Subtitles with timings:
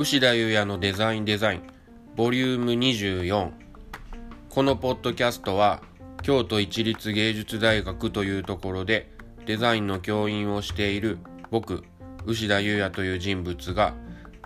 [0.00, 1.62] 牛田優也のデザインデザイン
[2.16, 3.50] ボリューム24
[4.48, 5.82] このポッドキャストは
[6.22, 9.12] 京都市立芸術大学というところで
[9.44, 11.18] デザインの教員をしている
[11.50, 11.84] 僕
[12.24, 13.92] 牛田優也という人物が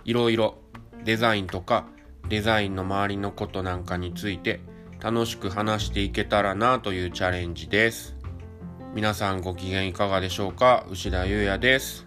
[0.03, 0.57] いろいろ
[1.05, 1.87] デザインとか
[2.27, 4.59] デザインの周りのことなんかについて
[4.99, 8.17] 楽しく話していけたらなというチャレンジです。
[8.93, 10.85] 皆さんご機嫌いかがでしょうか？
[10.89, 12.05] 牛田優也です。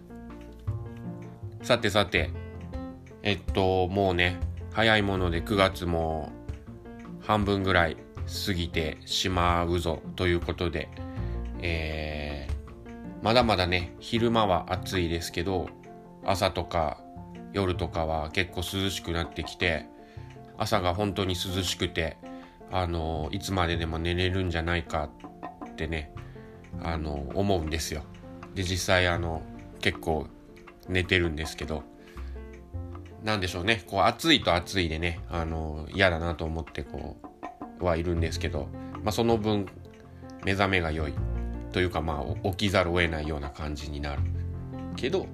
[1.62, 2.30] さてさて
[3.28, 4.40] えっともうね
[4.72, 6.32] 早いもので9月も
[7.20, 7.98] 半分ぐらい
[8.46, 10.88] 過ぎてしまうぞということで、
[11.60, 15.68] えー、まだまだね昼間は暑いですけど
[16.24, 17.02] 朝とか
[17.52, 19.84] 夜とかは結構涼しくなってきて
[20.56, 22.16] 朝が本当に涼しくて
[22.72, 25.10] あのいつまででも寝れるんじゃないか
[25.70, 26.14] ってね
[26.82, 28.04] あの思うんですよ。
[28.54, 29.42] で実際あの
[29.82, 30.28] 結構
[30.88, 31.82] 寝てるんですけど
[33.22, 33.82] なんでしょうね。
[33.86, 37.16] こう暑いと暑いでねあの嫌だなと思ってこ
[37.80, 38.68] うはいるんですけど、
[39.02, 39.66] まあ、その分
[40.44, 41.14] 目覚めが良い。
[41.72, 44.22] というかまあ起きざるを得ないような感じになる
[44.96, 45.26] けど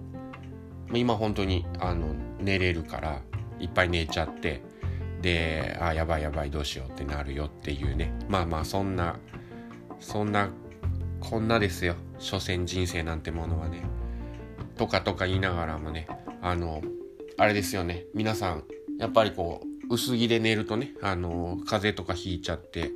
[0.92, 3.20] 今本当にあの寝れるから
[3.60, 4.62] いっぱい寝ちゃって
[5.22, 8.12] であやばいやばいどうしようってなるよっていうね。
[8.28, 9.16] まあまあそんな
[10.00, 10.50] そんな
[11.20, 11.94] こんなですよ。
[12.18, 13.82] 所詮人生なんてものはね。
[14.76, 16.06] とかとか言いながらもね
[16.42, 16.82] あの
[17.36, 18.06] あれですよね。
[18.14, 18.64] 皆さん
[18.98, 22.92] やっぱりこう薄着で寝るとねあの風邪とかひいちゃって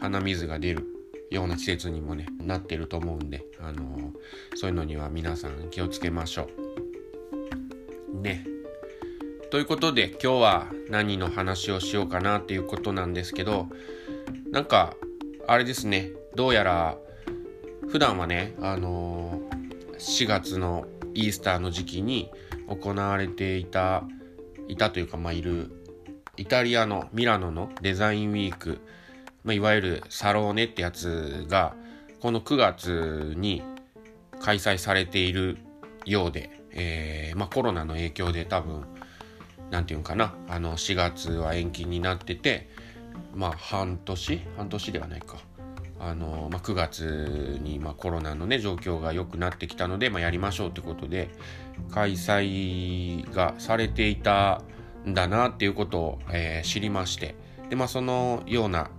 [0.00, 0.86] 鼻水が出る
[1.30, 4.12] ような季節にもねなってると思うんであの
[4.56, 6.48] そういうのには皆さん気をつけましょ
[8.12, 8.20] う。
[8.20, 8.44] ね。
[9.50, 13.68] ということで今日は何の話をしようかなっていうことなんですけど
[14.50, 14.94] なんか
[15.46, 16.10] あれですね。
[16.34, 16.98] どうやら
[17.88, 19.40] 普段はねあの、
[19.98, 22.30] 4月のイースターの時期に
[22.68, 24.04] 行われていた
[24.68, 25.70] いたというかまあいる
[26.36, 28.78] イタリアのミラノのデザインウィーク、
[29.42, 31.74] まあ、いわゆるサローネってやつが
[32.20, 33.62] この9月に
[34.40, 35.58] 開催されている
[36.04, 38.84] ようで、えーまあ、コロナの影響で多分
[39.70, 42.68] 何て言うんかなあの4月は延期になってて
[43.34, 45.38] まあ半年半年ではないか。
[46.00, 51.28] あの、まあ、9月に、ま、コロナのね状況が良くなってきたので、まあ、やりましょうってことで
[51.90, 54.62] 開催がされていた
[55.06, 57.34] んだなっていうことを、えー、知りまして
[57.70, 58.90] で、まあ、そのような、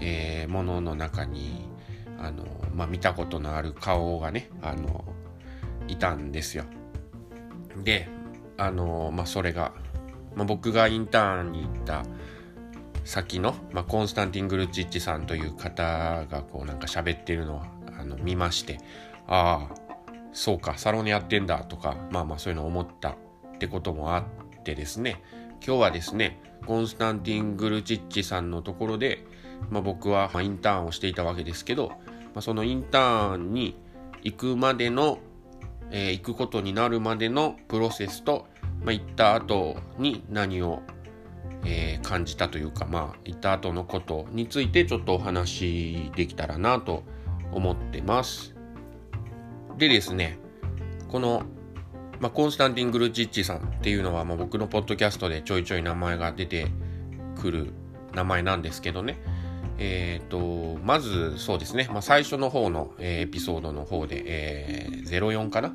[0.00, 1.68] えー、ものの中に
[2.18, 2.44] あの、
[2.74, 5.04] まあ、見たことのある顔がねあの
[5.88, 6.64] いたんですよ。
[7.82, 8.08] で
[8.56, 9.72] あの、まあ、それが
[10.36, 12.04] まあ、僕がインターンに行った
[13.04, 17.62] 先の、まあ、コンスタンティン・グルチッチさんという方がこうなんか喋ってるのを
[17.98, 18.78] あの見まして
[19.26, 19.83] ああ
[20.34, 23.16] そうかサロンやってんだとかまあまあそういうの思ったっ
[23.58, 25.22] てこともあってですね
[25.66, 29.24] 今日はですねコンスタンティン・グルチッチさんのところで、
[29.70, 31.96] まあ、僕はインターンをしていたわけですけど、ま
[32.36, 33.76] あ、そのインターンに
[34.22, 35.18] 行くまでの、
[35.90, 38.46] えー、行くことになるまでのプロセスと
[38.84, 40.82] まあ、行った後に何を、
[41.64, 47.02] えー、感じたというか、まあ、行った後のことについてちょっとお話できたらなと
[47.50, 48.53] 思ってます。
[49.78, 50.38] でですね、
[51.08, 51.42] この、
[52.20, 56.68] まあ、コンスタンティン・グルチッチさんっていうのは、まあ、僕のポッドキャストでちょいちょい名前が出て
[57.40, 57.72] くる
[58.14, 59.18] 名前なんですけどね、
[59.78, 65.72] え、ー、と、まずそうですね、まあ、最初の方の、えー、エピソードの方で、えー、04かな。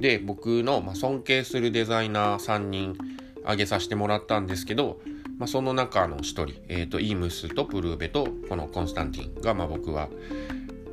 [0.00, 2.98] で僕の、ま尊敬するデザイナー3人
[3.42, 5.00] 挙げさせてもらったんですけど、
[5.38, 10.08] まあ、その中の1人、えーと、イームスとプルーベとこのコンスタンティンが、まあ、僕は、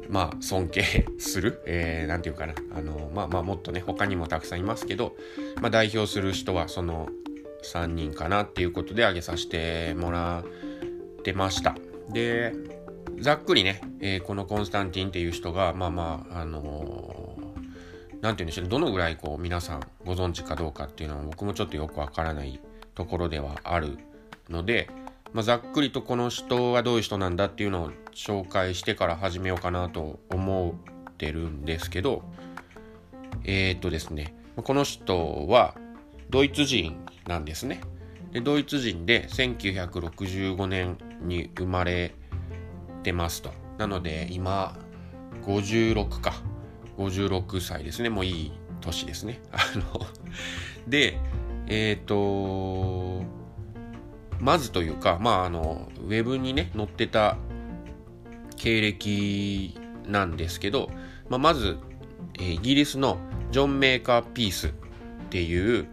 [0.09, 2.53] まあ、尊敬する、 えー、て言うかな。
[2.75, 5.15] あの、まあ、まあもっとね他にもたくさんいますけど、
[5.61, 7.09] まあ、代表する人はその
[7.63, 10.43] 3人かなっていうことで挙げさせてもら
[11.19, 11.75] ってました。
[12.09, 12.53] で
[13.19, 17.43] ざっくりね、えー、このコンスタンティンっていう人がまあまああのー
[18.23, 22.59] 何て言うんでしょうどのぐらいこう皆さんご存知かどうかっていうのは僕もちょっとよくわからない
[22.95, 23.97] ところではある
[24.49, 24.89] ので、
[25.33, 30.75] まあ、ざっくりとこの人はどういう人なんだっていうのを紹介してから始めようかなと思
[31.11, 32.23] ってるんですけど
[33.43, 35.75] えー、っとですねこの人は
[36.29, 37.81] ドイツ人なんですね。
[38.31, 42.13] でドイツ人で1965年に生まれ
[43.03, 43.51] てますと。
[43.77, 44.77] なので今
[45.43, 46.33] 56か
[46.97, 48.51] 56歳ですねもういい
[48.81, 50.05] 年ですねあの
[50.87, 51.17] で
[51.67, 53.23] えっ、ー、と
[54.43, 57.37] まずというかまああのウェブにね載ってた
[58.57, 59.75] 経歴
[60.07, 60.89] なんですけど、
[61.29, 61.77] まあ、まず、
[62.39, 63.17] イギリスの
[63.51, 64.71] ジョン・メーカー・ピースっ
[65.29, 65.87] ていう、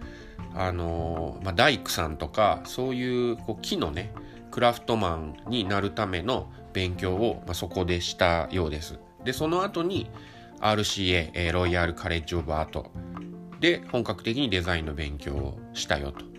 [0.54, 4.12] あのまあ、大工さんとかそういうこう木のね
[4.50, 8.98] クラフトマンになるための勉強を、まあ、そこでしたようです。
[9.24, 10.10] でその後に
[10.60, 12.90] RCA、ロイヤルカレッジ・オブ・アート
[13.60, 16.29] で本格的にデザインの勉強をしたよと。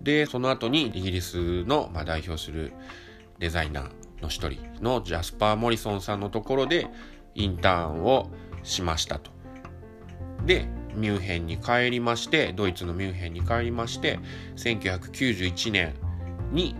[0.00, 2.72] でその後にイギリスの、まあ、代表する
[3.38, 6.86] デザイナーの一人のジャスパー・モリソンさんのところで
[7.34, 8.30] インターンを
[8.62, 9.30] しましたと。
[10.44, 14.18] でミュンヘンに帰りましてドイツのミュンヘンに帰りまして
[14.56, 15.94] 1991年
[16.50, 16.74] に、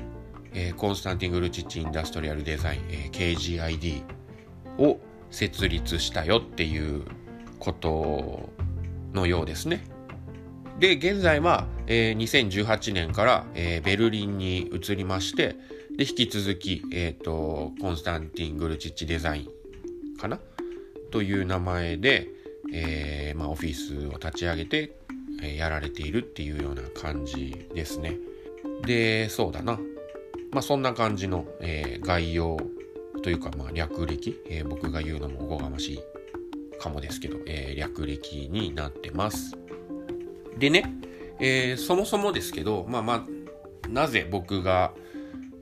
[0.52, 4.02] えー、コンスタンティン・グルチッチ・インダストリアル・デザイン、えー、KGID
[4.78, 4.98] を
[5.30, 7.04] 設立したよっていう
[7.58, 8.50] こと
[9.12, 9.84] のようですね。
[10.78, 15.56] で現在は、えー、2018年から、えー、ベルリンに移りまして
[15.96, 19.42] で引き続き、えーと、コンスタンティン・グルチッチデザイ
[20.14, 20.38] ンかな？
[21.10, 22.28] という名前で、
[22.72, 24.96] えーまあ、オフィスを立ち上げて、
[25.42, 28.16] えー、やられているっていうような感じですね。
[28.86, 29.78] でそうだな、
[30.52, 32.56] まあ、そんな感じの、えー、概要
[33.22, 36.00] というか、まあ、略歴、えー、僕が言うのもおこがましい
[36.78, 39.56] かもですけど、えー、略歴になってます。
[40.60, 40.84] でね、
[41.38, 44.92] えー、そもそもですけど、まあまあ、なぜ僕が、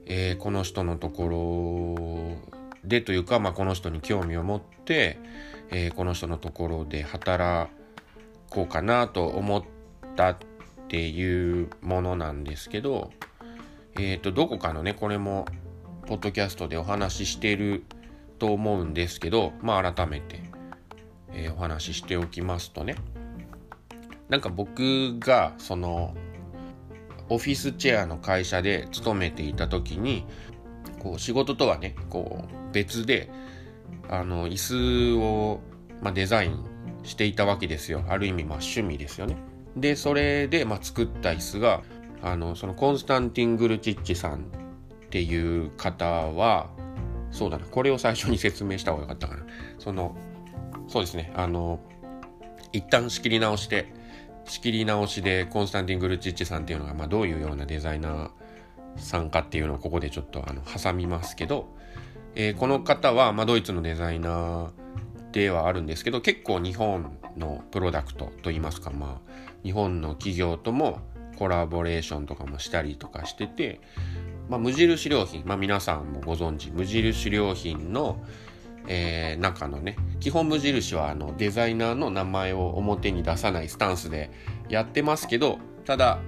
[0.06, 2.36] えー、この人のとこ
[2.82, 5.20] ろでというか、まあ、この人に興味を持って、
[5.70, 7.70] えー、この人のところで働
[8.50, 9.62] こうかなと思っ
[10.16, 10.36] たっ
[10.88, 13.12] ていうものなんですけど、
[13.96, 15.46] えっ、と、どこかのね、これも、
[16.06, 17.84] ポッドキャストでお話ししてる
[18.38, 20.40] と思うんですけど、まあ、改めて、
[21.32, 22.96] え、お話ししておきますとね、
[24.28, 26.14] なんか僕が、その、
[27.30, 30.24] オフィスチェアの会社で勤めていた時に、
[31.00, 33.30] こう仕事とはね、こう別で、
[34.08, 35.60] あの、椅子を、
[36.02, 36.64] まあ、デザイン
[37.04, 38.04] していたわけですよ。
[38.08, 39.36] ある意味、まあ趣味ですよね。
[39.76, 41.82] で、それで、まあ、作った椅子が、
[42.22, 46.70] あの、そのコンスタンティン・グルチッチさんっていう方は、
[47.30, 49.44] そうだな、これを最初に説明した方がよかったかな。
[49.78, 50.16] その、
[50.88, 51.80] そうですね、あの、
[52.72, 53.92] 一旦仕切り直して、
[54.48, 58.30] 仕切り直しでコンスタンティン・グルチッチさんっていうのが、まあ、どういうようなデザイナー
[58.96, 61.68] さんかっていうのをここでちょっとあの挟みますけど、
[62.34, 64.70] えー、この方は、まあ、ドイツのデザイナー
[65.32, 69.30] ではあるんですけど結構日本のプロダクトといいますか、まあ、
[69.62, 71.00] 日本の企業とも
[71.38, 73.80] コラボレーションとかもしたりとかしてて、
[74.48, 78.20] まあ、無印良品、まあ、皆さんもご存知無印良品の、
[78.88, 84.30] えー、中のね基本無印はあのデザイナーの名前を表に出さないスタンスで
[84.68, 86.18] やってますけどただ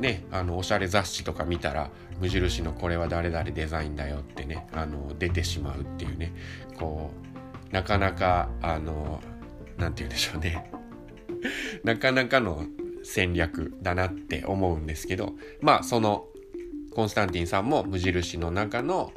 [0.00, 1.90] ねあのおしゃれ雑誌とか見たら
[2.20, 6.32] 無印のこれは誰々デザインだよってねあの出てしまうっていうね
[6.78, 7.10] こ
[7.70, 9.20] うなかなかあの
[9.78, 10.70] 何て言うんでしょうね。
[11.84, 12.66] なかなかの
[13.02, 15.32] 戦略だなって思うんですけど
[15.62, 16.26] まあその
[16.94, 19.12] コンスタンティンさんも無印の中の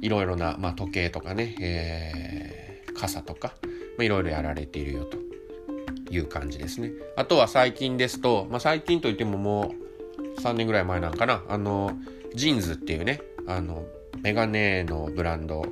[0.00, 3.54] いろいろな、まあ、時計とかね、えー、傘とか
[3.98, 5.18] いろいろやられているよと
[6.10, 6.92] いう感じですね。
[7.16, 9.74] あとは最近ですと、まあ、最近といってもも
[10.36, 11.96] う3年ぐらい前なんかな、あの、
[12.34, 13.86] ジーンズっていうね、あの、
[14.22, 15.64] メガネのブランド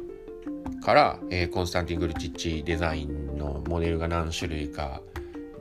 [0.85, 5.01] から、えー、コンスタンティン・グルチッチデザインのモデルが何種類か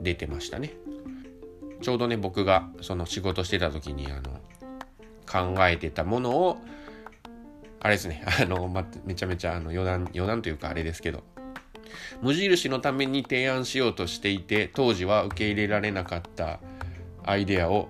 [0.00, 0.74] 出てましたね。
[1.80, 4.40] ちょうどね、僕がその仕事してた時に、あの、
[5.26, 6.58] 考えてたものを、
[7.84, 11.24] あれですね、 あの、ま、めちゃめちゃあの余談、余談というかあれですけど、
[12.22, 16.60] 無印のために提案しようとしていて、当時は受け入れられなかった
[17.24, 17.88] アイデアを、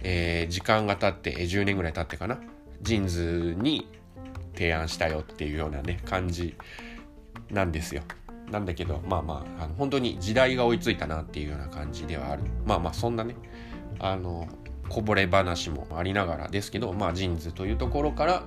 [0.00, 2.40] えー、時間が経って、10年ぐらい経ってかな、
[2.80, 3.86] ジーンズに
[4.54, 6.56] 提案したよっていうようなね、感じ
[7.50, 8.02] なんですよ。
[8.50, 12.44] なんだけど、まあまあ、あの本当に時代が追いついたなっていうような感じではある。
[12.64, 13.34] まあまあ、そんなね、
[13.98, 14.48] あの、
[14.88, 18.42] こぼれ話もありながらですけど、まあ、ジーンズというところから、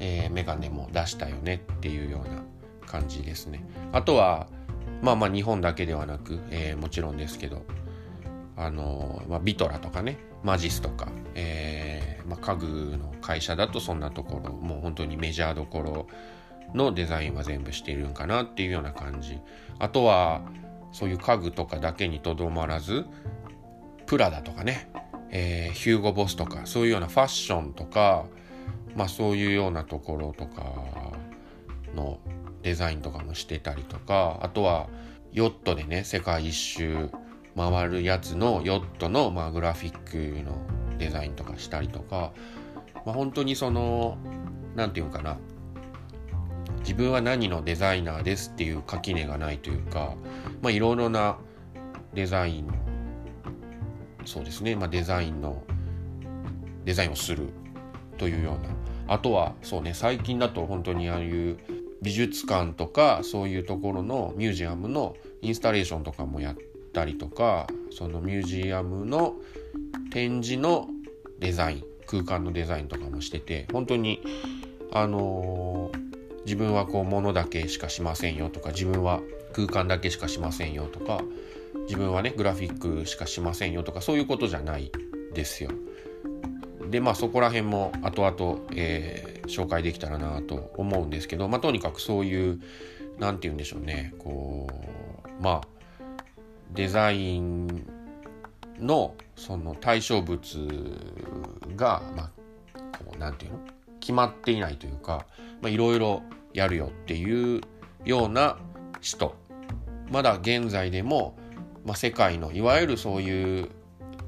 [0.00, 2.42] えー、メガネも出したよねっていうような
[2.86, 3.64] 感じですね。
[3.92, 4.48] あとは、
[5.02, 7.62] まあまあ日本だけではなく、えー、もちろんですけど、
[8.56, 12.66] あのまあ、ビトラとかね、マジスとか、えー、まあ、家具
[12.98, 16.06] の会社だとそんなところ、もう本当にメジャーどころ
[16.74, 19.38] のデザインは全部しているんかなっていうような感じ。
[19.78, 20.42] あとは、
[20.92, 23.06] そういう家具とかだけにとどまらず、
[24.06, 24.90] プラダとかね、
[25.30, 28.26] えー、ヒューゴ・ボスとかそういうようなファッションとか、
[28.96, 30.62] まあ、そういうようなところとか
[31.94, 32.18] の
[32.62, 34.88] デザインとかもしてたりとかあとは
[35.32, 37.10] ヨットでね世界一周
[37.56, 40.58] 回るやつのヨットの、まあ、グラフィックの
[40.98, 42.32] デザインとかしたりとか、
[43.06, 44.18] まあ、本当にその
[44.74, 45.38] 何て言うかな。
[46.80, 50.14] 自分は何のデザイナーですっていう垣根がないというか、
[50.62, 51.36] まあ、いろいろな
[52.14, 52.68] デザイン
[54.24, 55.62] そうですね、まあ、デザインの
[56.84, 57.52] デザインをする。
[58.20, 61.56] というようなあとはそうね最近だと本当にああいう
[62.02, 66.56] 美術館とかそういうところのミュージアムのインスタレーションとかもやっ
[66.92, 69.36] たりとかそのミュージアムの
[70.12, 70.88] 展示の
[71.38, 74.20] デザイン空間のデザインとかもしてて本当に
[74.92, 79.20] あのー、自分はこう物だけしかしませんよとか自分は
[79.54, 81.22] 空間だけしかしませんよとか
[81.86, 84.92] 自分はねグラフィックしかしませんよとかそういうことじゃない
[85.32, 85.70] ですよ。
[86.90, 92.60] でまあそこら辺も後々、えー、紹介できたらなと思うんですけど、まあ、とにかくそういう
[93.18, 94.66] 何て言うんでしょうねこ
[95.24, 95.68] うまあ
[96.72, 97.86] デザイン
[98.78, 100.40] のその対象物
[101.76, 102.30] がまあ
[103.04, 103.60] こう何て言うの？
[104.00, 105.26] 決まっていないというか
[105.62, 106.22] いろいろ
[106.54, 107.60] やるよっていう
[108.04, 108.58] ような
[109.00, 109.36] 人。
[110.10, 111.38] まだ現在でも、
[111.84, 113.70] まあ、世界のいわゆるそういう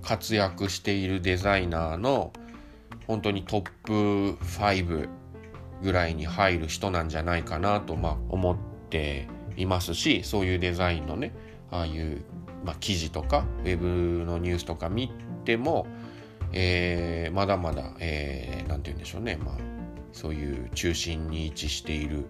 [0.02, 2.32] 活躍しているデザイナーの
[3.06, 3.92] 本当にトップ
[4.44, 5.08] 5
[5.82, 8.56] ぐらいに入る人なんじゃないかなと、まあ、思っ
[8.88, 11.34] ていますしそういうデザインのね
[11.70, 12.24] ああいう、
[12.64, 15.10] まあ、記事とかウェブのニュースとか見
[15.44, 15.86] ても、
[16.52, 19.56] えー、まだまだ何、えー、て言うんでしょうね、まあ、
[20.12, 22.26] そういう中心に位置している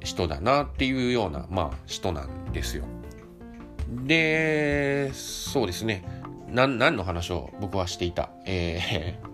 [0.00, 2.84] 人だなっていうような、まあ、人なんですよ。
[4.04, 6.04] で、そうですね。
[6.50, 8.30] 何の話を僕はしていた？
[8.46, 9.27] えー、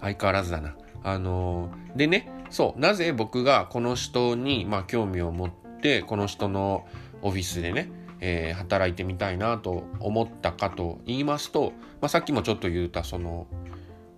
[0.00, 0.76] 相変わらずだな。
[1.02, 5.50] あのー、でね、そう、なぜ僕がこの人に、まあ、興味を持っ
[5.80, 6.86] て、この人の
[7.22, 13.46] オフィスでね、えー、働いてみたいなと思ったかと言いますと、まあ、さっきもちょっと言ったその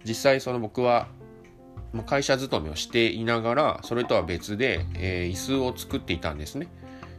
[0.05, 1.09] 実際その僕は
[2.07, 6.69] 会社勤めをしていながらそれとは別で、えー、椅子を作っていたんですね。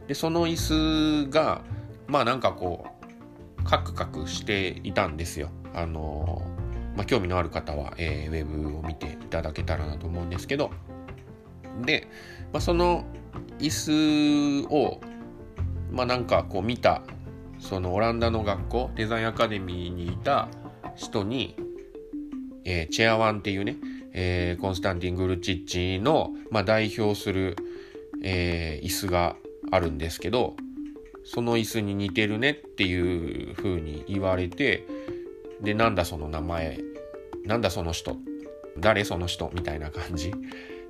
[0.08, 1.62] でその椅子が
[2.08, 5.50] まあなんかこうカクカクしていたんですよ。
[5.74, 6.42] あの、
[7.00, 10.70] まあ、興味のある方は、えー、ウェブを見ていただけたらなと思うんですけど。
[11.86, 12.10] で、
[12.52, 13.06] まあ、その
[13.58, 15.00] 椅子を
[15.92, 17.02] まあなんかこう見た
[17.58, 20.50] そのオランダの学校デザインアカデミーにいた
[20.98, 21.56] 人に、
[22.66, 23.78] えー、チェアワンっていうね
[24.12, 27.56] えー、コンスタンティン・グルチッチの、まあ、代表する、
[28.24, 29.36] えー、椅子が
[29.72, 30.56] あるんですけど
[31.24, 34.86] その椅子に似てるねっていう風に言われて
[35.62, 36.80] でなんだその名前
[37.50, 38.16] なんだその人。
[38.78, 40.32] 誰その人みたいな感じ。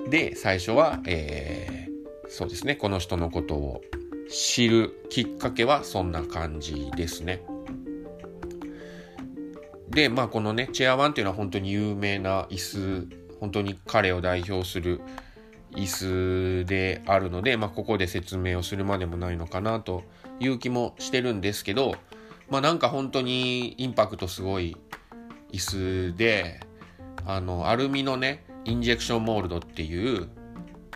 [0.10, 2.76] で最初は、えー、そうですね。
[2.76, 3.82] この人のことを
[4.30, 7.42] 知るきっかけはそんな感じですね。
[9.90, 13.08] で、まあこのね、チェアワンっていうのは本当に有名な椅子、
[13.40, 15.00] 本当に彼を代表する
[15.72, 20.04] 椅子であるので、まあここで説明をするまでもないのかなと
[20.42, 21.96] いう気もしてるんですけど、
[22.50, 24.76] まあなんか本当にインパクトすごい
[25.52, 26.60] 椅子で、
[27.26, 30.30] あの、アルミのね、インジェクションモールドっていう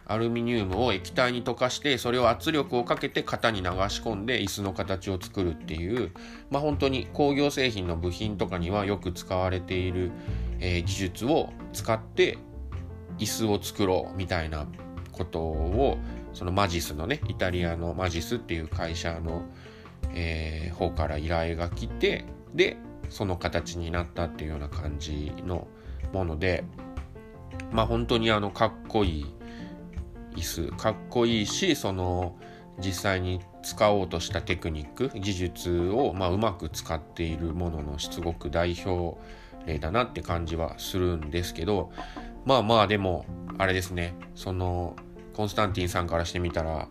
[0.06, 6.12] アルミニウムを液体に溶かしてそれを圧力をかけて型に流し込んで椅子の形を作るっていう
[6.50, 10.12] まあ本当に工業製品の部品とかにはよく使われている、
[10.60, 12.38] えー、技術を使って
[13.18, 14.68] 椅子を作ろうみたいな
[15.12, 15.98] ことを
[16.34, 19.44] そのマジスのねイタリアのマジスっていう会社の、
[20.14, 22.78] えー、方から依頼が来てで
[23.14, 25.68] その形になったっていうような感じの
[26.14, 26.64] もので
[27.72, 29.26] まあ本当にあのかっこいい
[30.36, 32.36] 椅子かっこいいしその
[32.80, 39.16] 実際に使おうとしたテクニック技術を、まあ、うまく使っているもののすごく代表
[39.68, 41.92] 例だなって感じはするんですけど
[42.46, 43.26] まあまあでも
[43.60, 44.96] あれですねその
[45.36, 46.88] コンスタンティンさんからしてみたら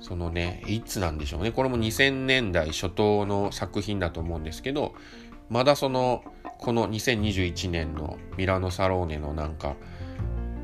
[0.00, 1.52] そのねいつなんでしょうね。
[1.52, 4.94] これも2000年代初頭の作品だと思うんですけど
[5.50, 6.24] まだその
[6.58, 9.74] この2021年のミラノサローネのなんか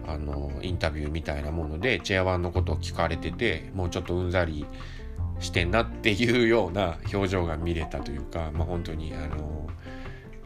[0.06, 4.64] あのインタビューみたいなものでチェアワンのことを聞かれててもうちょっとうんざり
[5.40, 9.68] してんなっていうような 表情が見れたというか、まあ、本当にあの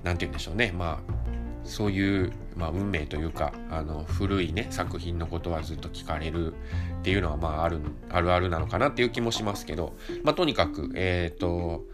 [0.02, 0.72] 何て言うんでしょうね。
[0.76, 1.30] まあ
[1.62, 6.56] そういう、まあ、運命というかあの古いね作品のことはずっと聞かれるっ
[7.02, 9.94] ていうのはまああるあるあるなのかなっていう気もしますけど、
[10.24, 11.84] まあ、とにかくえっ、ー、と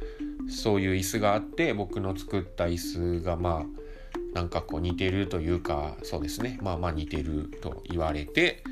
[0.48, 8.62] そういう椅子があって僕の作った椅子がまあなんかこう似てるというかそうですねまあまあ似てると言われて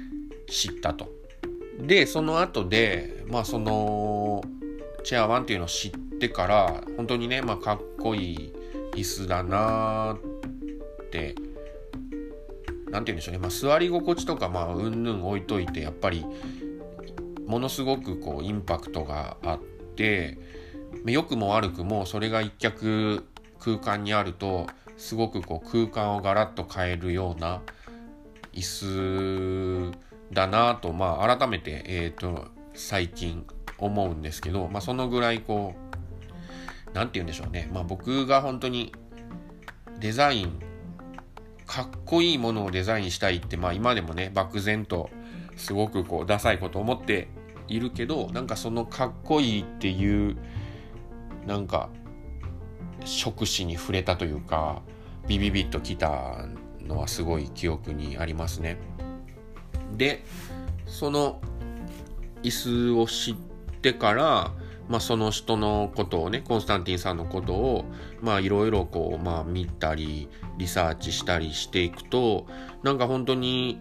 [0.49, 1.13] 知ったと。
[1.81, 4.43] でその後でまあその
[5.03, 5.91] チェアワンっていうのを知っ
[6.21, 8.53] てから本当にねまあかっこいい
[8.93, 11.35] 椅子だなって
[12.91, 16.25] 何て言うんでしょうね、まあ、座り心地とかまあうんぬん置いといてやっぱり
[17.47, 19.61] ものすごくこうインパクトがあっ
[19.97, 20.39] て
[21.07, 23.27] 良くも悪くもそれが一脚
[23.59, 27.63] 空間にあるとすごくこう空間をガラッと変えるような
[28.53, 29.99] 椅子
[30.33, 33.47] だなと、まあ、改めて、えーと、最近
[33.79, 38.93] 思うんですけど、まあ、そのぐらいこう何て言うんでしょうね、まあ、僕が本当に
[39.99, 40.61] デザイン
[41.67, 45.11] かっこいいものをデザインしたいって、まあ、今でもね漠然と
[45.57, 47.29] すごくこうダサいこと思って
[47.69, 50.37] いるけどなんかそのかっこいいっていう
[51.47, 51.89] なんか
[53.05, 54.83] 触手に触れたというか
[55.27, 56.47] ビビビッときた
[56.81, 58.79] のはすごい記憶にありますね。
[59.97, 60.25] で
[60.87, 61.41] その
[62.43, 63.35] 椅子を知っ
[63.81, 64.53] てから、
[64.89, 67.85] まあ、その人のことをねコンスタンティンさんのことを
[68.41, 72.47] いろいろこう、まあ、見たりリサーチしたりしていくと
[72.83, 73.81] なんか本当に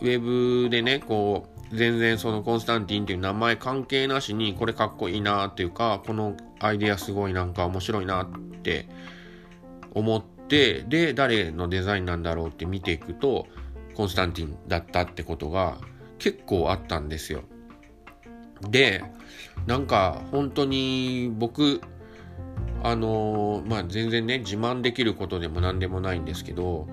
[0.00, 0.20] ウェ
[0.62, 8.28] ブでねこう全然そのコンスタンティンっていう名前関係なしにこれかっこいいなっていうかこのアイデアすごいなんか面白いなっ
[8.62, 8.88] て
[9.94, 13.46] 思ってで誰のデザインなんだろうって見ていくと
[13.94, 15.78] コンスタンティンだったってことが
[16.18, 17.42] 結構あったんですよ。
[18.62, 19.04] で
[19.66, 21.80] なんか本当に僕
[22.82, 26.88] あのまあ全然ね自慢できることでも何でもないんですけど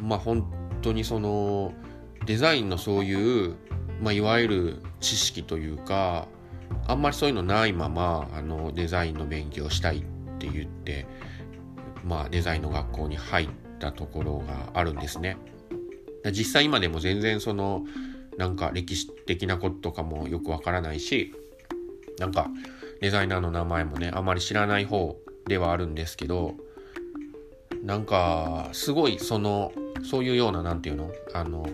[0.00, 0.50] まあ本
[0.82, 1.74] 当にその
[2.26, 3.56] デザインのそういう、
[4.02, 6.26] まあ、いわゆる知識というか
[6.88, 10.00] あんまりそういうのないままあのデザインの勉強したいっ
[10.38, 11.06] て言って
[12.04, 15.36] まあデザインの学校に入ったところがあるんですね。
[16.32, 17.84] 実際今でも全然その
[18.38, 21.34] なんか歴史的なこととかもよくわからないし
[22.18, 22.48] なんか
[23.00, 25.16] デザイナーの名前もねあまり知らない方
[25.46, 26.54] ではあるんですけど
[27.82, 29.72] なんかすごいその
[30.04, 31.12] そういうような何て言うの？
[31.34, 31.68] あの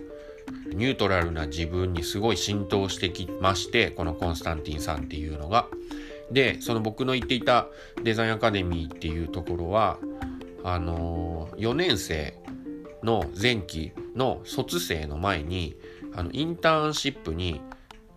[0.75, 5.67] ニュートラルな自分にすごい浸透してきましてこのコンスタンティンさんっていうのが。
[6.31, 7.69] でその僕の言っていた
[8.03, 9.99] デザインアカデミーっていうところは
[10.63, 12.35] あの4年生
[13.02, 15.76] の前期の卒生の前に
[16.15, 17.61] あのインターンシップに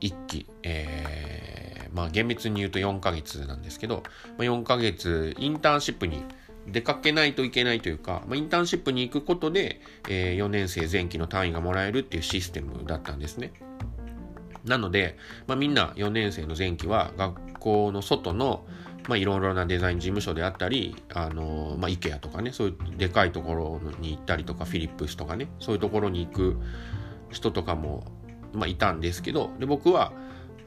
[0.02, 4.04] 1期、えー、まあ厳密に言うと4ヶ月なんですけど、
[4.38, 6.24] まあ、4ヶ月インターンシップに
[6.67, 13.54] 出かけないといけないというか、まあ、インターンシップに行くことで、えー、4年生前期の単位がもらえるっていうシステムだったんですね。
[14.65, 18.65] なので、まあ、みんな4年生の前期は学校の外の
[19.08, 26.58] まあ、いろいろなデザイン事務所であったり、あのまあ、IKEA とかね、そういうでかいところに行ったりとか、フィリップスとかね、そういうところに行く
[27.32, 28.04] 人とかも、
[28.54, 30.13] まあ、いたんですけど、で、僕は、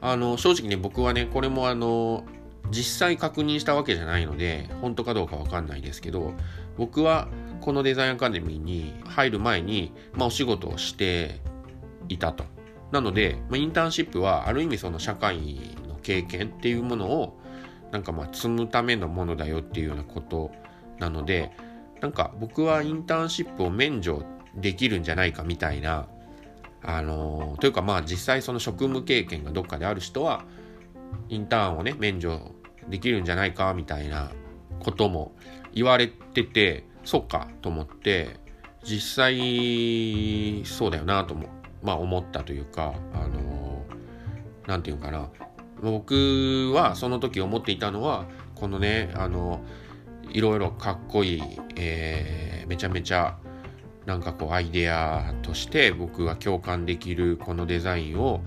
[0.01, 2.25] あの、正直ね、僕はね、これもあの、
[2.71, 6.33] 実際確認したわけじゃないので、本当かどうかわかんないですけど、
[6.77, 7.27] 僕は
[7.61, 11.41] このデザインアカデミーに入る前に、まあ、お仕事をして
[12.09, 12.45] いたと。
[12.91, 15.37] なので、まあ、インターンシップはある意味その社会
[15.87, 17.37] の経験っていうものを
[17.91, 20.51] なんかまあ積むためのものだよっていうようなこと
[20.99, 21.51] なので
[22.01, 24.23] なんか僕はインターンシップを免除
[24.55, 26.07] できるんじゃないかみたいな
[26.87, 30.45] あの、というかまあ実際その職務経験がどっかである人は
[31.29, 32.54] インターンをね免除
[32.89, 34.31] できるんじゃないかみたいな
[34.79, 35.33] ことも
[35.73, 38.39] 言われててそっかと思って
[38.83, 41.47] 実際そうだよなとも
[41.81, 43.83] まあ思ったというかあの
[44.67, 45.29] 何、て言うかな。
[45.81, 49.61] 僕はその時思っていたのはこのねあの
[50.31, 51.43] いろいろかっこいい、
[51.75, 53.37] えー、めちゃめちゃ
[54.05, 58.41] なんかこうアイデアとして僕は共感できるこのデザインを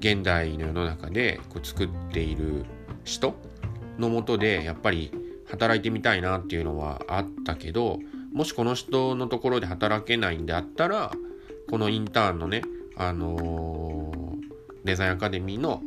[0.00, 2.64] 現代の世の中でこう作っている
[3.04, 3.34] 人
[3.98, 5.10] のもとでやっぱり
[5.46, 7.98] 働いてみたいなっていうのはあったけど
[8.32, 11.12] もしこの人のところで働けないんであったら
[11.70, 12.62] このインターンのね
[12.96, 15.82] あのー、デザインアカデミーの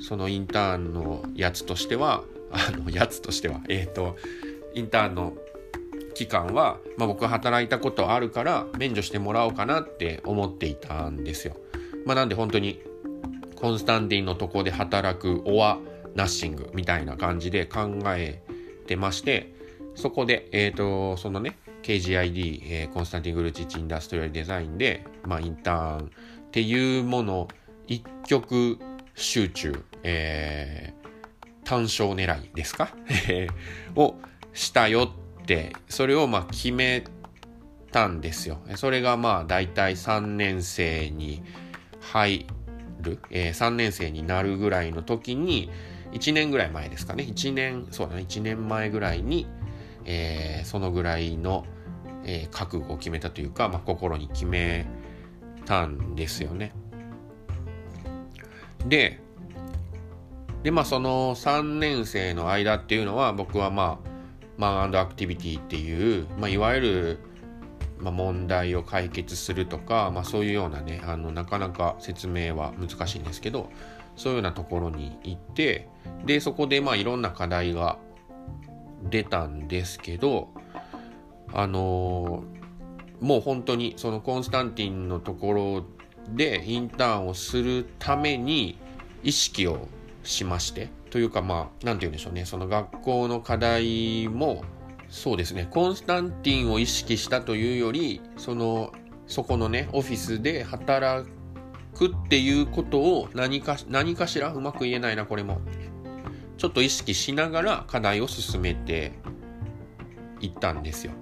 [0.00, 4.16] そのインターンのやつとしてはあのやつとしてはえっ、ー、と
[4.74, 5.34] インターンの
[6.14, 11.56] 期間は、まあ、僕働いたことあるから免除してもらおうかなって思っていたんですよ。
[12.04, 12.82] まあ、なんで本当に
[13.56, 15.78] コンスタンティンのとこで働くオア
[16.14, 18.42] ナッシングみたいな感じで考え
[18.86, 19.54] てまして
[19.94, 27.48] そこで、えーと、そのね KGID、えー、コンスタンティン・グルチッチ・インダストリアルデザインで、まあ、インターンっていうもの
[27.86, 28.78] 一曲
[29.14, 32.94] 集中、えー、単勝狙いですか？
[33.96, 34.16] を
[34.52, 37.04] したよって、それをまあ決め
[37.92, 38.60] たんですよ。
[38.76, 41.42] それがまあ大体3年生に
[42.00, 42.46] 入
[43.00, 45.70] る、えー、3年生になるぐらいの時に、
[46.12, 47.24] 1年ぐらい前ですかね。
[47.24, 49.46] 1年、そうだね、1年前ぐらいに、
[50.04, 51.64] えー、そのぐらいの、
[52.24, 54.86] えー、覚悟を決めたというか、まあ、心に決め
[55.64, 56.72] たんですよね。
[58.86, 59.20] で、
[60.62, 64.10] で、まあその3年生の間っていうのは僕はまあ、
[64.58, 67.18] マンアクティビティっていう、まあ、いわゆる、
[68.00, 73.70] まあ、問題を解決するとか、まあ、そういうようなねあのなかなか説明は難しいんですけど
[74.16, 75.88] そういうようなところに行って
[76.24, 77.98] でそこでまあいろんな課題が
[79.02, 80.48] 出たんですけど
[81.52, 85.84] あのー、もう本当にそのコンスタンティンのところ
[86.34, 88.78] でインターンをするために
[89.22, 89.88] 意識を
[90.22, 94.64] しましてというかまあ何て言うんでしょうねその学校の課題も
[95.10, 95.66] そうですね。
[95.70, 98.92] コンスタンティンを意識したというよりその
[99.26, 101.28] そこのねオフィスで働
[101.94, 105.60] くっていうことを何か何かしらうまく言えないなこれも。
[106.56, 109.12] ちょっと意識しながら課題を進めて
[110.40, 111.12] いったんですよ。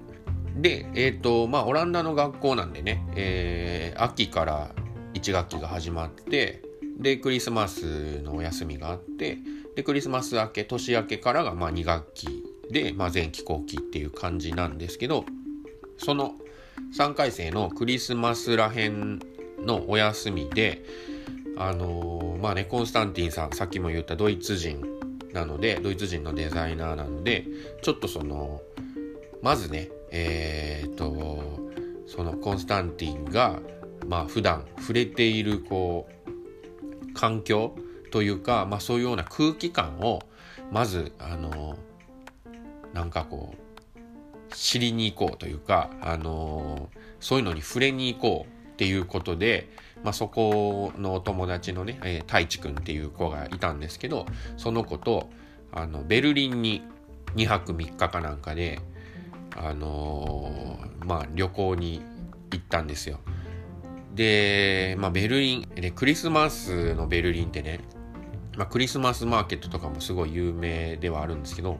[0.57, 4.75] でえっ、ー、とまあオランダの学校なんでね、えー、秋から
[5.15, 6.63] 1学期が始まって
[6.99, 9.39] でクリスマスのお休みがあって
[9.77, 15.25] でクリスマス明け年明けからがまあ2学期で、まあ、前期後期っていう感じなんですけど
[15.97, 16.35] その
[16.97, 19.21] 3回生のクリスマスらへん
[19.61, 20.85] のお休みで
[21.57, 24.81] あのー、まあねコンスタンティンさんさっきも言ったドイツ人
[25.33, 27.47] なのでドイツ人のデザイナーなので
[27.83, 28.63] ちょっとその
[29.43, 31.61] まずねえー、っと
[32.07, 33.61] そのコンスタンティンが
[34.07, 37.75] まあ普段触れているこう環境
[38.11, 40.21] というか、まあ、そういうような空気感を
[40.71, 41.77] まずあの
[42.93, 46.89] なんかこう知りに行こうというかあの
[47.21, 49.69] そういうのに触れに行こうっていうことで、
[50.03, 55.29] まあ、そこのお友達のね、えー、太一くんっていう子がいたんですけどその子と
[55.73, 56.83] あのベルリンに
[57.35, 58.81] 2泊3日かなんかで
[59.57, 62.03] あのー、まあ旅行に
[62.53, 63.19] 行ったんですよ。
[64.15, 67.81] で、まあ、ベルリンでクリスマスのベルリンってね、
[68.57, 71.79] まあ、クリスマスマーケットとかもすごい有名ではあるんですけど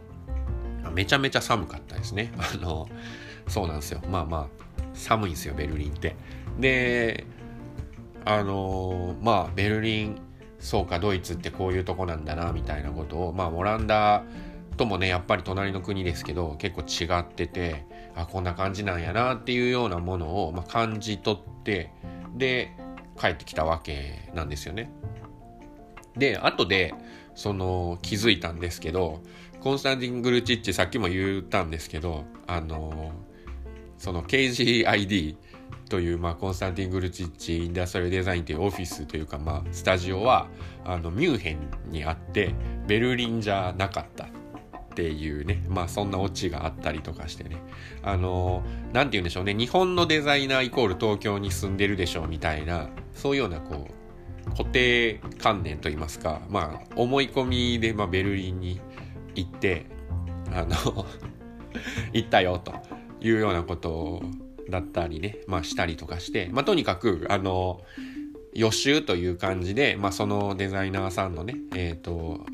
[0.91, 2.33] めちゃめちゃ寒かったですね。
[2.39, 2.89] あの
[3.47, 4.01] そうなんですよ。
[4.09, 6.17] まあまあ寒いんですよベルリンって。
[6.59, 7.27] で
[8.25, 10.21] あのまあベルリン
[10.59, 14.25] そうかドイツってこういうとこなんだなみたいなことをまあオランダ
[14.77, 21.93] ともねやっぱり隣の国ですけど結構違っててあこんな感じなんやなっていうようなものを、まあ、感じ取って
[22.37, 22.73] で
[23.19, 24.91] 帰ってきたわけなんですよね。
[26.17, 26.95] で後で
[27.35, 29.21] その気づいたんですけど
[29.61, 33.13] コンスタンティン・グルチッチさっきも言ったんですけどあの
[33.99, 35.37] その KGID
[35.89, 40.49] という、まあ、コンスタンティン・グルチッチ・インダストリアデザインというオフィスというか、まあ、スタジオは
[40.85, 41.59] あのミュンヘン
[41.91, 42.55] にあって
[42.87, 44.29] ベルリンじゃなかったっ
[44.95, 47.57] ていうねまあそんなオチがあったりとかしてね。
[48.03, 49.55] あの何て言うんでしょうね。
[49.55, 58.81] 日本のデザイナーイコール東京に住んでるでしょうみたいなそういうようなこう固定観念といいますかまあ思い込みで、まあ、ベルリンに
[59.39, 59.87] 行って
[60.53, 61.07] あの
[62.13, 62.73] 行ったよと
[63.21, 64.23] いうようなこと
[64.69, 67.81] だったりねまあしたりとかしてまあとにかくあの
[68.53, 72.45] 予習という感じで、まあ、そのデザイナーさんのねえっ、ー、と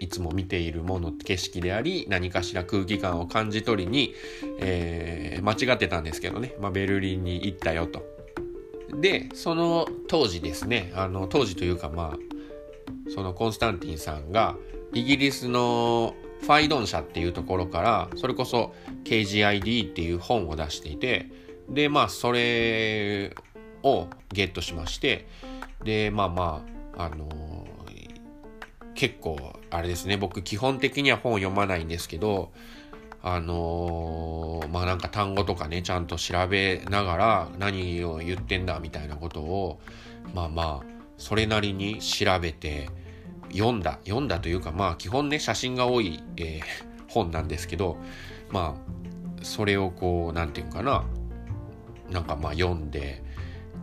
[0.00, 4.14] いつも見ているもの景色であり何かしら空気感を感じ取りに、
[4.60, 8.06] えー、間違ってたんですけどね、まあ、ベルリンに行ったよと。
[9.00, 14.56] でその当時ですねあの当時というかまあそのコンスタンティンさんが
[14.94, 18.74] イギリスのファイドン社っていうところからそれこそ
[19.04, 21.30] KGID っていう本を出していて
[21.68, 23.34] でまあそれ
[23.82, 25.26] をゲットしまして
[25.84, 26.64] でまあま
[26.96, 27.28] ああの
[28.94, 29.38] 結構
[29.70, 30.16] あれですね。
[30.16, 32.50] 僕基本的には本を読まないんですけど
[33.22, 39.78] あのー、まあなんか単語とかねちゃんと調べながら何を言ってんだみたいなことを
[40.34, 42.90] まあまあそれなりに調べて
[43.52, 46.62] 読んだ読んだというかまあ基本ね写真が多い、えー、
[47.08, 47.96] 本なんですけど
[48.50, 51.04] まあそれをこう何て言うかな
[52.10, 53.22] なんかまあ読んで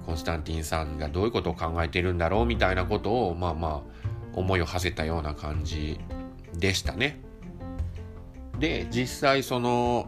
[0.05, 5.99] コンスタンティンさんがどういうことを考えてるんだろうみたいなことをまあまあ思いを馳せたような感じ
[6.53, 7.19] でしたね。
[8.59, 10.07] で実際その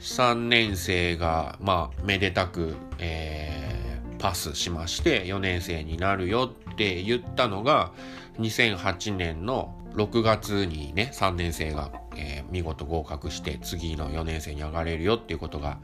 [0.00, 7.92] 3年生がまあめでたく、えー、パスしまして4年生になるよって言ったのが
[8.38, 15.78] 2008年の6月にね3年生が、えー、見事合格して次の4年生に上がれるよっていうことが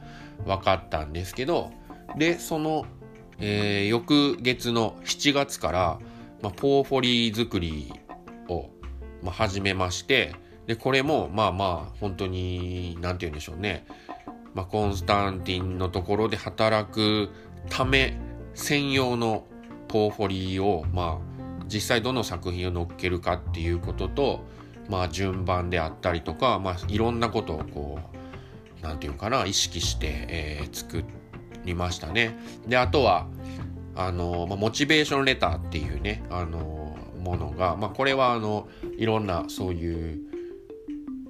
[0.46, 1.72] 分かったんですけど
[2.16, 2.86] でその、
[3.38, 5.98] えー、翌月の7月から
[6.44, 7.90] まあ、ポーフォリー作り
[8.48, 8.68] を、
[9.22, 10.34] まあ、始めまして
[10.66, 13.86] でこれもまあまあ本当に何て言うんでしょうね、
[14.52, 17.30] まあ、コンスタンティンのところで働く
[17.70, 18.18] ため
[18.52, 19.46] 専用の
[19.94, 24.44] ポーフォリーをまあ実際どの作品を載っけるかっていうことと
[24.88, 28.00] まあ順番であったりとか、まあいろんなことをこ
[28.82, 31.04] う、なんていうかな、意識して、えー、作
[31.64, 32.36] りましたね。
[32.66, 33.28] で、あとは、
[33.94, 40.20] あの、まあ、モチベーションレターっていうね、あの、ものが、まあこれはあの、いろんなそういう、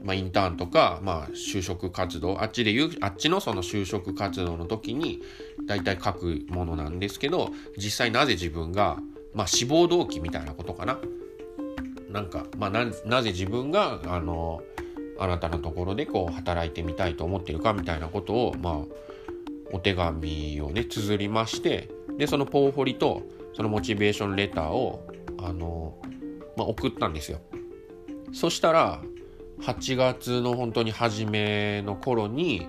[0.03, 5.23] まあ、インターンとか、まあ、就職活動あっちで言うあっちのその就職活動の時に
[5.67, 8.99] 大体書くものなんですけど実際なぜ自分が、
[9.33, 10.99] まあ、志望動機みたいなことかな
[12.11, 14.63] なんか、まあな、ぜ自分があの
[15.19, 18.77] あなたのところでこう働いてみたいと思ってるかみたいなことを、まあ、
[19.73, 23.23] お手紙をね綴りましてでそのポーフォリと
[23.55, 25.07] そのモチベーションレターを
[25.39, 25.99] あの、
[26.57, 27.41] まあ、送ったんですよ。
[28.33, 29.03] そしたら
[29.61, 32.69] 8月の本当に初めの頃に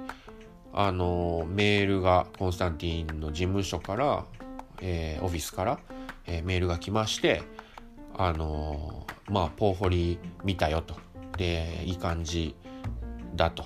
[0.77, 4.25] あのメールがコンスタンティンの事務所から、
[4.81, 5.79] えー、オフィスから、
[6.27, 7.41] えー、メールが来まして
[8.13, 10.95] あのまあポーフォリ見たよと。
[11.37, 12.55] でいい感じ
[13.35, 13.65] だと。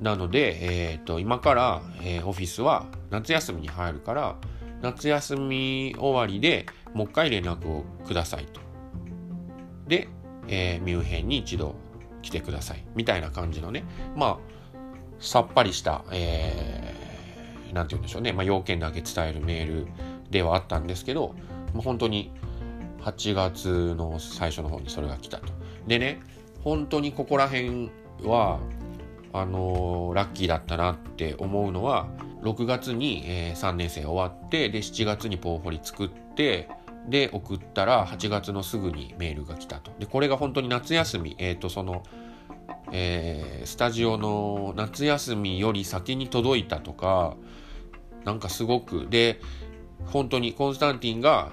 [0.00, 4.36] なので、えーと、今から、えー、オフィスは夏休みに入るから
[4.82, 8.60] 夏休み終わりでもう一回連絡をくださいと。
[9.86, 10.08] で、
[10.48, 11.76] えー、ミュンヘンに一度
[12.22, 12.84] 来てください。
[12.94, 13.84] みたいな感じのね。
[14.16, 14.53] まあ
[15.18, 19.86] さっぱりした、えー、なんて言うんでしょうね、まあ、要件だけ伝えるメール
[20.30, 21.34] ではあったんですけど、
[21.72, 22.32] まあ、本当に
[23.00, 25.52] 8月の最初の方にそれが来たと。
[25.86, 26.20] でね
[26.62, 27.90] 本当にここら辺
[28.22, 28.58] は
[29.32, 32.08] あのー、ラッキーだったなって思うのは
[32.42, 36.68] 6月に、えー、3年生終わってで7月にポーホリ作って
[37.08, 39.92] で送ったら8月のすぐにメールが来たと。
[39.98, 42.02] でこれが本当に夏休みえっ、ー、とその
[42.96, 47.36] えー、スタジオの夏休みより先に届いたとか
[48.24, 49.40] なんかすごくで
[50.06, 51.50] 本当にコンスタンティンが、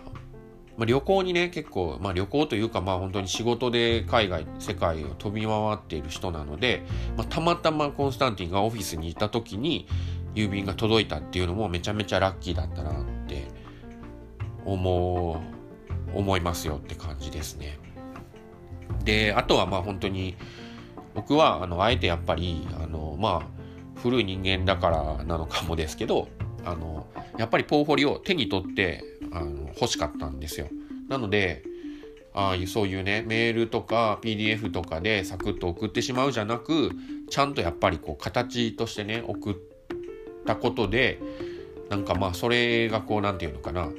[0.77, 6.83] まあ、旅行にね結構、まあ、旅行というかまあ本当に仕事で海外世界を飛び回っている人なので、
[7.17, 9.87] まあ、たまたまコンスタンティンがオフィスにいた時に
[10.35, 13.47] 郵便が届いたっていうのもめちゃめちゃラッキーだったなって
[14.63, 15.41] 思
[16.15, 17.79] う思いますよって感じですね。
[19.03, 20.35] であとはまあ本当に
[21.13, 26.27] 僕はあのあえてやっぱりあのまあ古い人間だからなのかもですけど
[26.65, 30.67] あのやっぱりポーフォリを手に取ってあの欲しかったんですよ。
[31.07, 31.63] なので
[32.33, 36.91] ああそういうねメールとか PDF とかでサクッと送ってしまうじゃなく
[37.29, 39.55] ちゃんとやっぱりこう形としてね送っ
[40.45, 41.19] たことで
[41.89, 43.89] なんかまあそれがこう何て言うのかな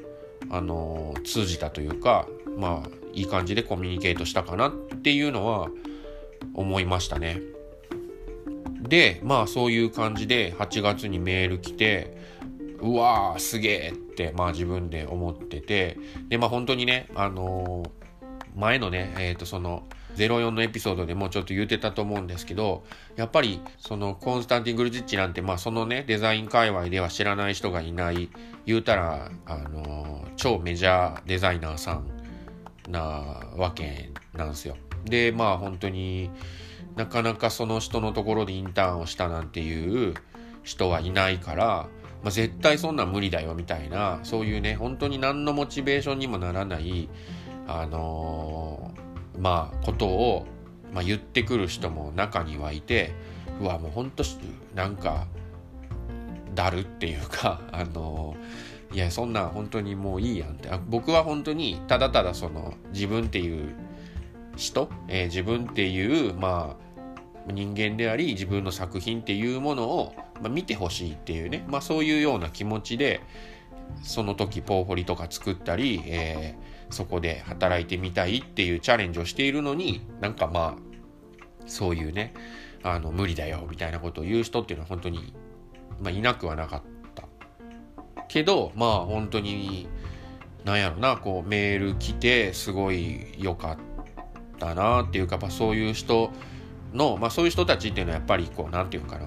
[0.50, 5.68] あの通じたというかまあいい感じでコミュニケートしたかなっていうのは
[6.54, 7.40] 思いましたね。
[8.82, 12.16] でまあそういう感じで8月にメール来て
[12.80, 15.96] うわーすげえってまあ自分で思ってて
[16.28, 19.84] でまあ本当にねあのー、前のねえっ、ー、とその
[20.16, 22.84] 04のエピソードでもちょっと言うてたと思うんですけど
[23.16, 28.30] やっぱりそのコンスタンティン・グルジッチなんてまあそのねデザイン界隈では知らない人がいない
[28.66, 32.10] 言うたらあのー、超メジャーデザイナーさん
[32.90, 33.00] な
[33.56, 34.76] わけなんですよ。
[35.04, 36.30] でまあ本当に
[36.96, 40.14] なかなかその人のところでインターンをしたなんていう
[40.62, 41.88] 人はいないから、
[42.22, 47.08] まあ、絶対そんなん無理だよみたいなそういうね本当に何のモチベーションにもならない
[47.66, 50.46] あのー、まあことを、
[50.92, 53.12] まあ、言ってくる人も中にはいて
[53.60, 54.24] うわもう本当
[54.74, 55.26] なんか
[56.54, 60.68] だるっていうか あのー、いやそんな本当にもういいやんって。
[60.88, 63.74] 僕は本当にただただその自分っていう
[64.56, 73.20] 人、えー、自分っていう、まあ、人間であり自分の作品っていうものを、まあ、見てほしいっていうね、まあ、そういうような気持ちで
[74.02, 80.92] その時ポーフォリとか作ったり、えー、そこで働いてみたいっていうチャレンジをしているのになんかまあ
[81.66, 82.34] そういうね
[82.82, 85.34] あの無理だよみたいなことを言う人っていうのは本当に、
[86.00, 86.82] まあ、いなくはなかっ
[87.14, 87.24] た。
[88.28, 89.88] けどまあ本当に
[90.64, 93.91] なんやろなこうメール来てすごい良かった。
[94.62, 96.30] ったなっていうか、まあ、そういう人
[96.94, 99.26] の、まあ、そういう人たちっていうのはやっぱりこう何て言うかな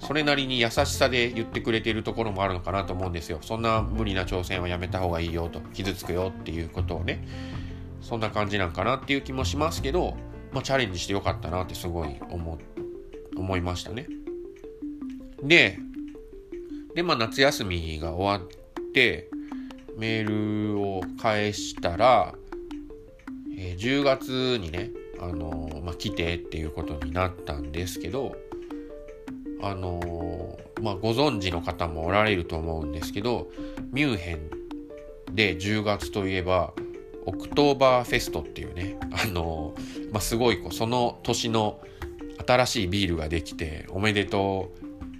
[0.00, 3.40] それなりに優しさで言ってくれてるところもあるのかなと思うんですよ。
[3.42, 7.26] そんな無理な挑戦はやめた方がいいよと傷つくよっていうことをね
[8.00, 10.16] そんな感じなんかなっていう気もしますけど、
[10.52, 12.58] まあ、チャレンジしてよかったなってすごい思
[13.36, 14.06] 思いましたね。
[15.42, 15.78] で
[16.94, 19.28] でまあ夏休みが終わって
[19.96, 22.34] メールを返したら
[23.60, 24.90] えー、10月にね、
[25.20, 28.36] あのー、まあ、来てっていうことになったんですけど、
[29.60, 33.48] あのー、まあ、ご存知の方もおられると思うんですけど、
[33.90, 34.50] ミュンヘン
[35.34, 36.72] で10月といえば、
[37.26, 39.74] オクトーバーフェストっていうね、あの
[40.12, 41.80] まあ、すごいこうその年の
[42.46, 44.72] 新しいビールができておめでと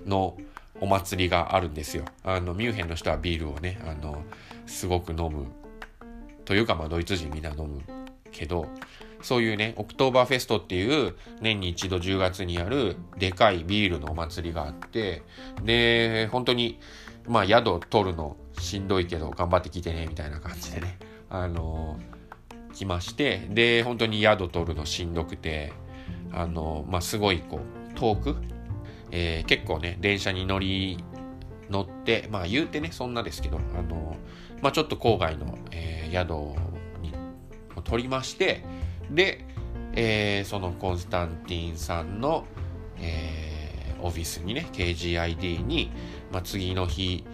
[0.07, 0.38] うの
[0.81, 2.05] お祭りがあるんですよ。
[2.22, 4.22] あのミュンヘンの人はビールをねあの
[4.64, 5.48] すごく飲む
[6.46, 7.83] というかまあドイツ人みんな飲む
[8.33, 8.67] けど
[9.23, 15.23] そういうねオクトーバーフェストっていう年に一度10月にあるでかいビールのお祭りがあって
[15.64, 16.79] で本当に
[17.27, 20.99] まあ宿取るのしんどいけど頑張ってきてねみたいな感じでね
[21.31, 21.99] あの
[22.73, 25.73] 来ましてで本当に宿取るのしんどくて
[26.33, 28.37] あのまあすごいこう遠く、
[29.11, 31.03] えー、結構ね電車に乗り
[31.71, 34.17] 乗ってまあ言うてねそんなですけどあの
[34.62, 36.67] まあちょっと郊外の、えー、宿に
[37.88, 38.64] 取りまして
[39.11, 39.44] で、
[39.94, 42.44] えー、そのコンスタンティンさんの、
[42.98, 45.90] えー、オフィスにね KGID に、
[46.31, 47.24] まあ、次の日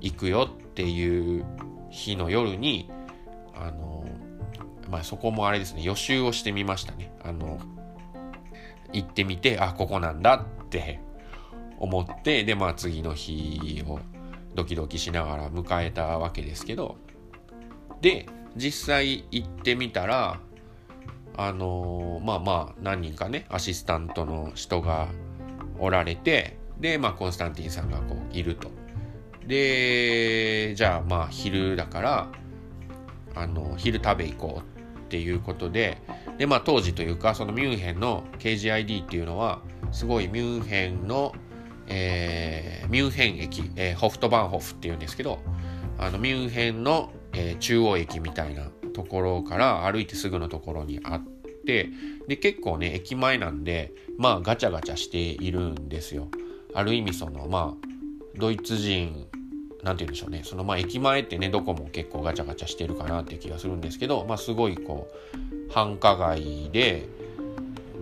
[0.00, 1.44] 行くよっていう
[1.90, 2.90] 日の夜に
[3.54, 4.04] あの
[4.88, 7.12] まあそこもあれですね予習をしてみましたね。
[7.22, 7.58] あの
[8.92, 11.00] 行ってみてあここなんだって
[11.78, 13.98] 思ってでまあ次の日を
[14.54, 16.96] ドキドキしながら迎えたわけですけど
[18.00, 20.40] で実際行ってみたら
[21.36, 25.08] あのー、まあまあ何人かねアシスタントの人が
[25.78, 28.70] おられてでまあコンスタンティンさんがこういると。
[29.46, 32.28] でじゃあまあ昼だから
[33.34, 35.98] あの昼食べ行こうっていうことで
[36.38, 39.60] でまあ当時というかそのミュンヘンの KGID っていうのは
[39.92, 41.34] すごいミュンヘンの、
[41.86, 45.38] えー、ミュンヘン駅、えー、ホフトバンホフっていうんですけど
[45.98, 51.22] あのミュンヘンの、えー、中央駅みたいなところから歩いてすぐのところにあっ
[51.66, 51.90] て
[52.28, 56.28] で結構ね駅前なんでまあガチャガチャしているんですよ。
[56.74, 57.88] ある意味そのまあ
[58.36, 59.26] ドイツ人
[59.84, 67.06] なんて言うんでしょうねそのまあ駅前ってねどこも結構ガチャガチャしてるかなって気がするんですけどまあすごいこう繁華街で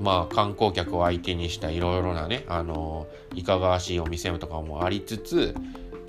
[0.00, 5.54] まあ観光客を相手にしたいろいろなねあのいかがわしいお店とかもありつつ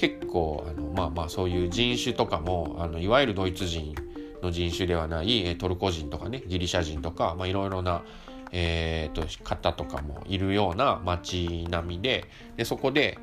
[0.03, 3.95] 結構あのまあまあそういう人種とかもあのいわゆるドイツ人
[4.41, 8.03] の人種ではないトルコ人とかねギリシャ人とかまあいろいろな、
[8.51, 12.25] えーと、方とかもいるような街並みで
[12.57, 13.17] でそこで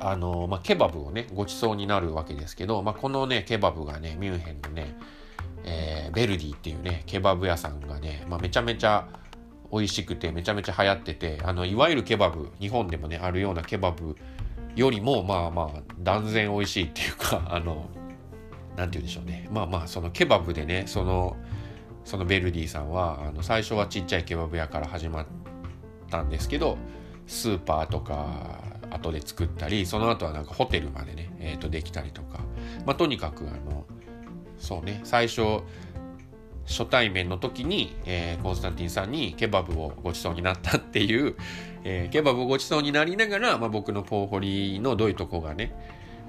[0.00, 4.96] あの、まあ、ケバブをねごちそうになるわけですけど、まあ、このねケバブがねミュンヘンのね、
[5.62, 9.06] えー、ベルディっていうねケバブ屋さんがね、まあ、めちゃめちゃ
[9.72, 14.16] 美味しくてめちゃめちゃ流行っててあのいわゆるケバブ日本でもねあるようなケバブ
[14.76, 17.88] よりもまあまあ断然美味しいっていうか あの
[18.76, 19.48] 何て言うんでしょうね。
[19.50, 21.36] まあまあそのケバブでねその
[22.04, 25.26] そのベルディさんはあの最初はちっちゃいケバブ屋から始まっ
[26.10, 26.78] たんですけど
[27.26, 32.40] スーパーとか後で作ったりその後はなんかホテルまでね、えー、とできたりとか、
[32.86, 33.86] まあ、とにかくあの
[34.58, 35.62] そうね最初
[36.70, 41.34] 初対面の時に、えー、コンスタンティンさんにケバブをごちそうになったっていう、
[41.82, 45.72] えー、ケバブをごちそうになりながら、まあ、僕のポーホリのどういうとこがね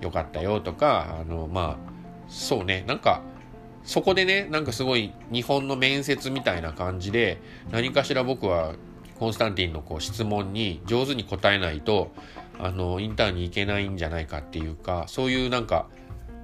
[0.02, 1.92] 良かったよとかあのまあ
[2.28, 3.22] そうねなんか
[3.84, 8.74] そこでねなんかすごい日本の面接みたいな感じで何かしら僕は
[9.20, 12.12] コンスタンティンのこう質問に上手に答えないと
[12.60, 15.88] あのインターンに行けないんじゃないかっていうかそういうなんか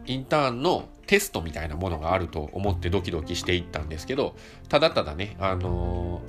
[0.06, 4.36] インターンのテストみたいなものがあると思ってドキドキしていったんですけど
[4.70, 6.22] ただただねあの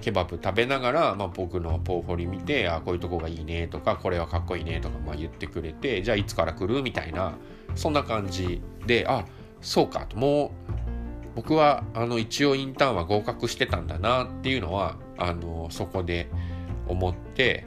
[0.00, 7.36] ー、ケバブ食べながら、まあ、僕のポーフォリ見てあこういうとこがいいねとかこれはかっこいいねとか、まあ、言ってくれてじゃあいつから来るみたいな
[7.76, 9.24] そんな感じであ
[9.60, 10.50] そうかともう
[11.36, 16.28] 僕はあの一応インターンは合格してたんだなっていうのはあのそこで
[16.88, 17.64] 思って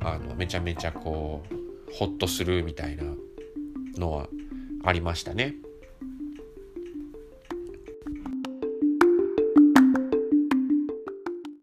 [0.00, 3.04] あのめちゃめちゃこうホッとするみたいな
[3.98, 4.28] のは
[4.84, 5.54] ありましたね。